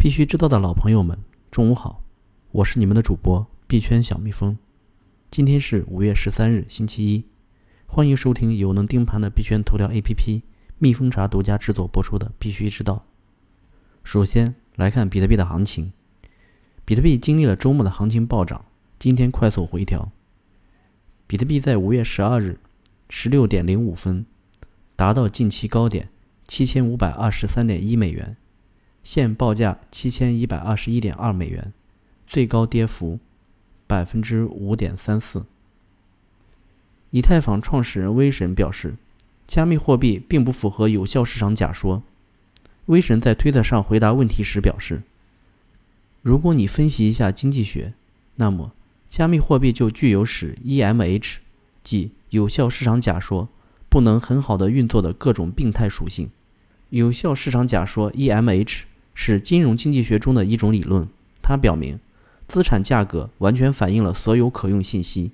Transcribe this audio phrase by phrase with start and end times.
[0.00, 1.18] 必须知道的老朋友们，
[1.50, 2.02] 中午好，
[2.52, 4.56] 我是你们的主播币圈小蜜蜂。
[5.30, 7.22] 今天是五月十三日，星期一，
[7.86, 10.40] 欢迎收听有能盯盘的币圈头条 APP
[10.78, 12.94] 蜜蜂茶独家制作播出的《必须知道》。
[14.02, 15.92] 首先来看比特币的行情，
[16.86, 18.64] 比特币经历了周末的行情暴涨，
[18.98, 20.10] 今天快速回调。
[21.26, 22.58] 比特币在五月十二日
[23.10, 24.24] 十六点零五分
[24.96, 26.08] 达到近期高点
[26.48, 28.38] 七千五百二十三点一美元。
[29.02, 31.72] 现报价七千一百二十一点二美元，
[32.26, 33.18] 最高跌幅
[33.86, 35.44] 百分之五点三四。
[37.10, 38.94] 以太坊创始人威神表示，
[39.46, 42.02] 加密货币并不符合有效市场假说。
[42.86, 45.02] 威神在推特上回答问题时表示，
[46.22, 47.94] 如果你分析一下经济学，
[48.36, 48.72] 那么
[49.08, 51.36] 加密货币就具有使 EMH，
[51.82, 53.48] 即有效市场假说
[53.88, 56.30] 不能很好的运作的各种病态属性。
[56.90, 58.82] 有效市场假说 EMH。
[59.22, 61.06] 是金融经济学中的一种理论，
[61.42, 62.00] 它表明
[62.48, 65.30] 资产价格完全反映了所有可用信息。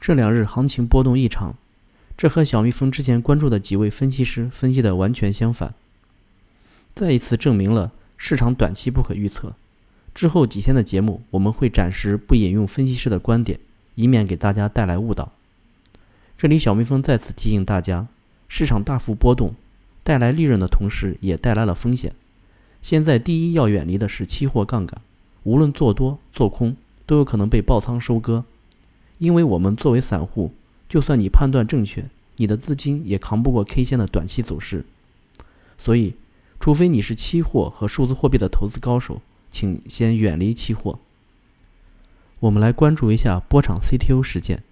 [0.00, 1.54] 这两日行情波动异常，
[2.16, 5.74] 这和小蜜蜂之前关注的几位分析师分析的完全相反，
[6.94, 9.52] 再一次证明了市场短期不可预测。
[10.14, 13.60] 之后几天的节目，我们会暂时不引用分析师的观点，
[13.94, 15.30] 以免给大家带来误导。
[16.38, 18.06] 这里小蜜蜂再次提醒大家，
[18.48, 19.54] 市场大幅波动
[20.02, 22.14] 带来利润的同时，也带来了风险。
[22.82, 25.00] 现在第一要远离的是期货杠杆，
[25.44, 28.44] 无论做多做空都有可能被爆仓收割。
[29.18, 30.52] 因为我们作为散户，
[30.88, 32.04] 就算你判断正确，
[32.36, 34.84] 你的资金也扛不过 K 线的短期走势。
[35.78, 36.14] 所以，
[36.58, 39.22] 除非你是期货和数字货币的投资高手，
[39.52, 40.98] 请先远离期货。
[42.40, 44.64] 我们来关注一下波场 CTO 事件。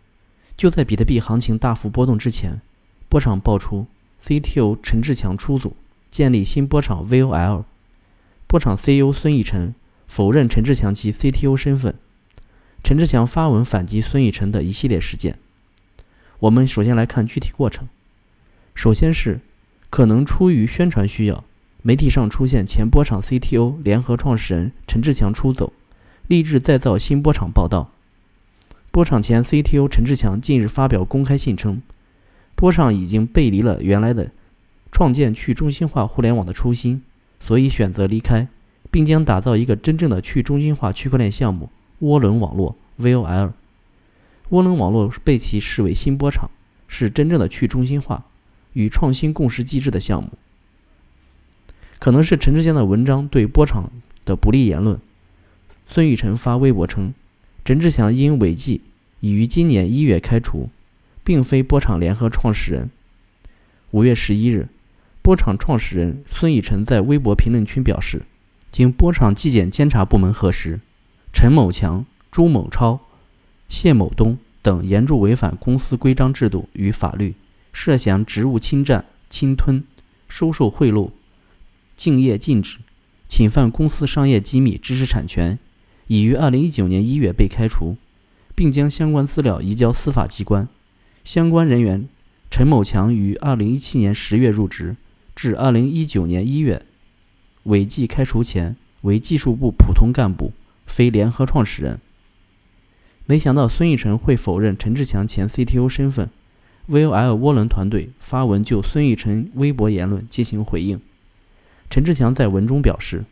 [0.57, 2.61] 就在比特币行情大幅波动之前，
[3.09, 3.87] 波场爆出
[4.23, 5.73] CTO 陈志强出走，
[6.11, 7.65] 建立新波场 VOL。
[8.51, 9.77] 波场 CEO 孙义晨
[10.09, 11.95] 否认陈志强其 CTO 身份，
[12.83, 15.39] 陈志强发文反击孙义晨的一系列事件。
[16.41, 17.87] 我们首先来看具体过程。
[18.75, 19.39] 首先是
[19.89, 21.45] 可能出于宣传需要，
[21.83, 25.73] 媒体上出现前波场 CTO 联合创始人陈志强出走，
[26.27, 27.93] 立志再造新波场报道。
[28.91, 31.81] 波场前 CTO 陈志强近日发表公开信称，
[32.57, 34.33] 波场已经背离了原来的
[34.91, 37.03] 创建去中心化互联网的初心。
[37.41, 38.47] 所以选择离开，
[38.91, 41.71] 并将打造一个真正的去中心化区块链项目——
[42.03, 43.53] 涡轮网络 （VOL）。
[44.51, 46.51] 涡轮网络被其视为新波场，
[46.87, 48.27] 是真正的去中心化
[48.75, 50.31] 与创新共识机制的项目。
[51.99, 53.91] 可能是陈志江的文章对波场
[54.25, 54.99] 的不利言论。
[55.87, 57.15] 孙宇晨发微博称，
[57.65, 58.81] 陈志强因违纪
[59.21, 60.69] 已于今年一月开除，
[61.25, 62.91] 并非波场联合创始人。
[63.93, 64.69] 五月十一日。
[65.31, 68.23] 波场创始人孙以晨在微博评论区表示，
[68.73, 70.81] 经波场纪检监察部门核实，
[71.33, 72.99] 陈某强、朱某超、
[73.69, 77.37] 谢某东等严重违反公司规章制度与法律，
[77.73, 79.85] 涉嫌职务侵占、侵吞、
[80.29, 81.13] 收受贿赂、
[81.97, 82.79] 竞业禁止、
[83.29, 85.57] 侵犯公司商业机密、知识产权，
[86.09, 87.97] 已于二零一九年一月被开除，
[88.57, 90.67] 并将相关资料移交司法机关。
[91.23, 92.09] 相关人员
[92.51, 94.97] 陈某强于二零一七年十月入职。
[95.41, 96.85] 至二零一九年一月，
[97.63, 100.53] 违纪开除前为技术部普通干部，
[100.85, 101.99] 非联合创始人。
[103.25, 106.29] 没想到孙义晨会否认陈志强前 CTO 身份。
[106.91, 111.01] VOL 涡轮团队发文就孙义晨微博言论进行回应。
[111.89, 113.25] 陈志强在文中表示，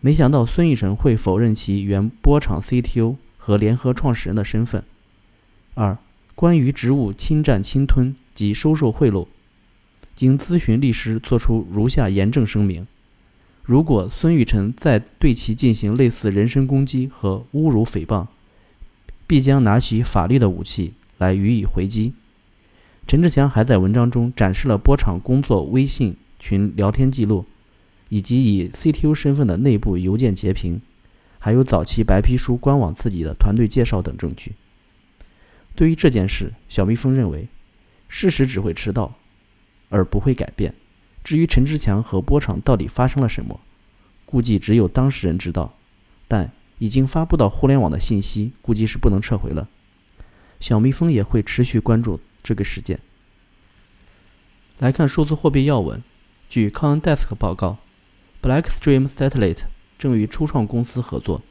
[0.00, 4.82] 没想到孙义晨会否认其原波场 CTO 和联合创始人的身份。
[5.74, 5.96] 二、
[6.34, 9.28] 关于职务侵占、侵吞及收受贿赂。
[10.20, 12.86] 经咨询律师，作出如下严正声明：
[13.62, 18.26] 如果孙玉晨再对其进行类似人身攻击和侮辱诽谤，
[19.26, 22.12] 必将拿起法律的武器来予以回击。
[23.06, 27.46] 陈志强还在文章中展示了波场工作微信群聊天记录，
[28.10, 30.82] 以及以 CTO 身份的内部邮件截屏，
[31.38, 34.52] 还有早期白皮书官网自己的团队介绍等证据。
[35.74, 37.48] 对于这件事，小蜜蜂认为，
[38.06, 39.16] 事实只会迟到。
[39.90, 40.74] 而不会改变。
[41.22, 43.60] 至于陈志强和波场到底发生了什么，
[44.24, 45.76] 估计只有当事人知道。
[46.26, 49.68] 但已经发布到互联网的信息，估计是不能撤回了。
[50.60, 52.98] 小蜜蜂也会持续关注这个事件。
[54.78, 56.02] 来看数字货币要闻，
[56.48, 57.76] 据 CoinDesk 报告
[58.40, 59.64] ，Blackstream Satellite
[59.98, 61.42] 正与初创公司合作，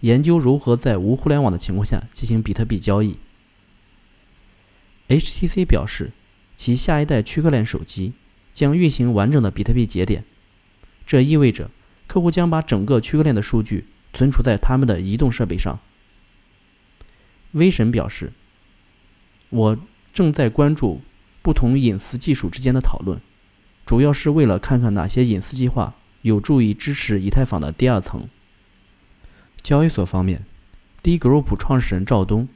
[0.00, 3.18] 研究如何在无互联网的情况下进行比特币交易。
[5.08, 6.12] HTC 表示。
[6.62, 8.12] 其下一代区块链手机
[8.54, 10.22] 将运行完整的比特币节点，
[11.04, 11.68] 这意味着
[12.06, 15.80] 客户将把整个区块链的数据存储在他们的移动设备上。
[17.50, 18.30] 威神表示
[19.50, 19.76] ：“我
[20.14, 21.00] 正在关注
[21.42, 23.20] 不同隐私技术之间的讨论，
[23.84, 28.28] 主要是为了看看哪些隐私计划有助于支持以太坊的第二层。”
[29.64, 30.46] 交易所方面
[31.02, 32.48] ，D Group 创始人赵东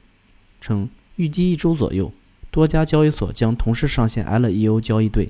[0.61, 2.13] 称，预计一周左右，
[2.57, 5.29] 多家交易所将同时上线 LEO 交易对。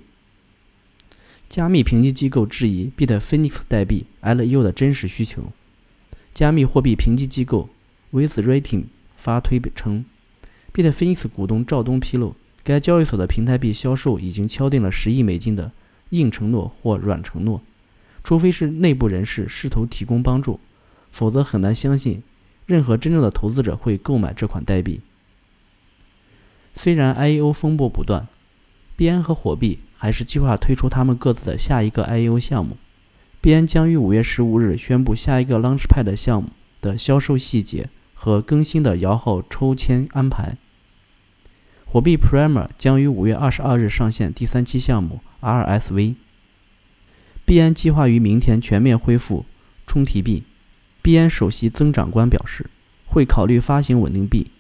[1.49, 5.43] 加密评级机构质疑 Bitfinex 代币 LEO 的真实需求。
[6.33, 7.67] 加密货币评级机构
[8.13, 8.85] WithRating
[9.17, 10.05] 发推称
[10.73, 12.33] ，Bitfinex 股东赵东披露，
[12.63, 15.69] 该交易所的平台币销售已经敲定了十亿美金的
[16.11, 17.61] 硬承诺或软承诺，
[18.23, 20.61] 除非是内部人士试图提供帮助，
[21.11, 22.23] 否则很难相信
[22.65, 25.01] 任何真正的投资者会购买这款代币。
[26.77, 28.27] 虽然 IEO 风波不断，
[28.95, 29.79] 币安和火币。
[29.99, 32.77] 还是计划推出他们各自的下一个 IEO 项目。
[33.41, 36.49] 币安将于五月十五日宣布下一个 Launchpad 项目
[36.81, 40.55] 的销售细节和更新的摇号抽签安排。
[41.83, 46.13] 火币 Primer 将于五月二十二日上线第三期项目 RSV。
[47.43, 49.45] 币安计划于明天全面恢复
[49.87, 50.43] 充提币。
[51.01, 52.69] 币安首席增长官表示，
[53.07, 54.51] 会考虑发行稳定币，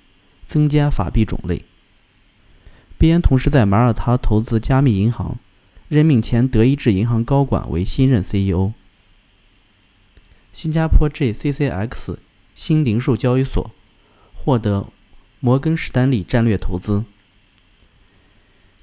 [0.47, 1.61] 增加法币种类。
[2.97, 5.37] 币安同时在马耳他投资加密银行，
[5.87, 8.73] 任命前德意志银行高管为新任 CEO。
[10.51, 12.17] 新加坡 JCCX
[12.55, 13.69] 新零售交易所
[14.33, 14.87] 获得
[15.39, 17.05] 摩根士丹利战略投资。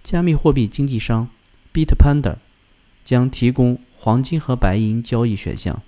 [0.04, 1.28] 加密货币经纪商
[1.72, 2.36] Bitpanda
[3.04, 5.82] 将提供黄金和白银交易选项。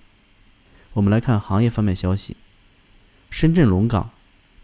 [0.95, 2.37] 我们来看行业方面消息：
[3.31, 4.11] 深圳龙岗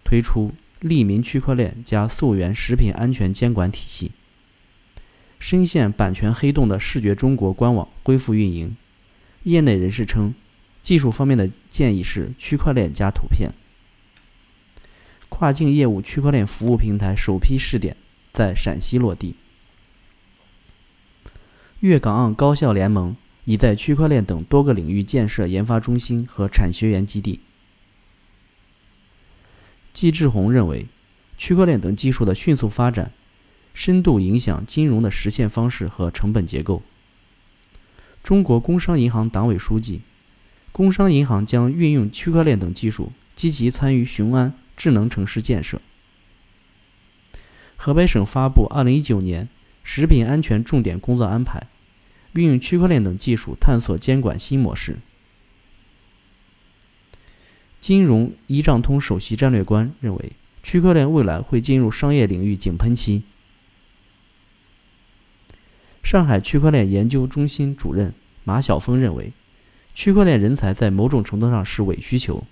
[0.03, 0.53] 推出。
[0.83, 4.11] 利民区块链加溯源食品安全监管体系。
[5.39, 8.77] 深陷版权黑洞的视觉中国官网恢复运营。
[9.45, 10.35] 业内人士称，
[10.83, 13.51] 技术方面的建议是区块链加图片。
[15.29, 17.97] 跨境业务区块链服务平台首批试点
[18.33, 19.35] 在陕西落地。
[21.81, 27.41] 粤港澳高校联盟已在区块链等多个领域建设研发中心和产学研基地。
[30.03, 30.89] 季志宏认为，
[31.39, 33.13] 区块链等技术的迅速发展，
[33.73, 36.83] 深度影响金融的实现方式和成本结构。
[38.21, 40.01] 中国工商银行党委书记，
[40.73, 45.81] 工商银行将运用区块链等技术，积极参与雄安智能城市建设。
[47.77, 49.49] 河北省发布二零一九年
[49.85, 51.69] 食品安全重点工作安排，
[52.33, 54.97] 运用区块链等技术探索监管新模式。
[57.83, 60.33] 金融一账通首席战略官认为，
[60.63, 63.25] 区块链未来会进入商业领域井喷期。
[66.05, 68.15] 上海区块链研究中心主任
[68.45, 69.33] 马晓峰认为，
[69.97, 72.45] 区块链人才在某种程度上是伪需求。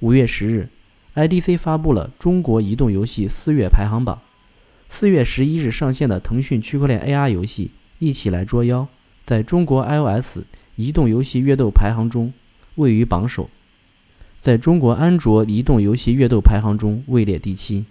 [0.00, 0.68] 五月十日
[1.14, 4.20] ，IDC 发布了中国移动游戏四月排行榜，
[4.90, 7.68] 四月十一日上线的腾讯区块链 AR 游戏
[8.00, 8.82] 《一起来捉妖》
[9.24, 10.40] 在中国 iOS
[10.74, 12.34] 移动游戏月度排行中。
[12.76, 13.50] 位于榜首，
[14.38, 17.84] 在中国安卓移动游戏月度排行中位列第七。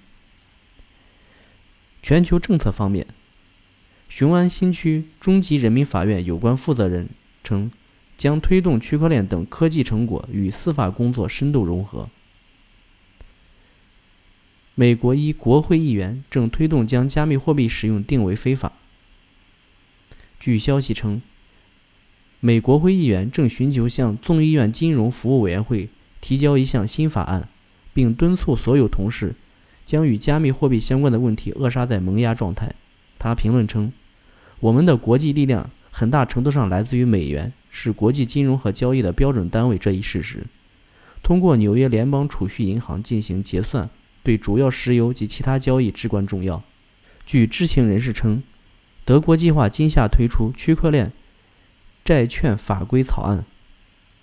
[2.02, 3.06] 全球政策方面，
[4.08, 7.10] 雄安新区中级人民法院有关负责人
[7.44, 7.72] 称，
[8.16, 12.10] 将推动区块链等科技成果与司法工作深度融合。
[14.76, 18.74] 美国一国会议员正推动将加密货币使用定为非法。
[20.40, 21.22] 据消息称。
[22.40, 25.90] 美国会议员正寻求向众议院金融服务委员会
[26.22, 27.50] 提交一项新法案，
[27.94, 29.34] 并敦促所有同事
[29.86, 32.74] 将与加密货币相关的问题扼杀在萌芽状态。
[33.18, 33.92] 他评论称
[34.60, 40.44] ：“我们的国际力量很大程度上来自于美元是国际金融和交易的标准单位这一事实。
[41.24, 43.90] 通过纽约联邦储蓄银行进行结算，
[44.22, 46.62] 对主要石油及其他交易至关重要。”
[47.26, 48.44] 据知情人士称，
[49.04, 51.12] 德国计划今夏推出区块链。
[52.06, 53.44] 债券法规草案。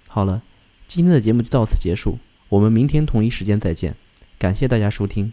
[0.07, 0.43] 好了，
[0.87, 3.97] 今天的节目就到此结束，我们明天同一时间再见，
[4.39, 5.33] 感谢大家收听。